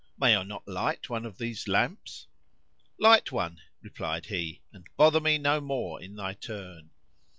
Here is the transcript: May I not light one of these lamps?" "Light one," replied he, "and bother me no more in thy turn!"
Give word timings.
May 0.17 0.35
I 0.35 0.41
not 0.41 0.67
light 0.67 1.11
one 1.11 1.27
of 1.27 1.37
these 1.37 1.67
lamps?" 1.67 2.25
"Light 2.99 3.31
one," 3.31 3.61
replied 3.83 4.25
he, 4.25 4.63
"and 4.73 4.87
bother 4.97 5.19
me 5.19 5.37
no 5.37 5.61
more 5.61 6.01
in 6.01 6.15
thy 6.15 6.33
turn!" 6.33 6.89